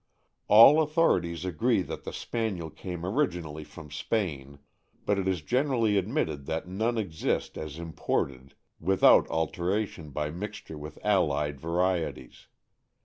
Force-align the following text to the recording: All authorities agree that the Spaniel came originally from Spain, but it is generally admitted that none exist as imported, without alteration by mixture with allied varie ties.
All 0.47 0.81
authorities 0.81 1.45
agree 1.45 1.83
that 1.83 2.05
the 2.05 2.11
Spaniel 2.11 2.71
came 2.71 3.05
originally 3.05 3.63
from 3.63 3.91
Spain, 3.91 4.57
but 5.05 5.19
it 5.19 5.27
is 5.27 5.43
generally 5.43 5.95
admitted 5.95 6.47
that 6.47 6.67
none 6.67 6.97
exist 6.97 7.55
as 7.55 7.77
imported, 7.77 8.55
without 8.79 9.27
alteration 9.29 10.09
by 10.09 10.31
mixture 10.31 10.75
with 10.75 10.97
allied 11.05 11.59
varie 11.59 12.11
ties. 12.15 12.47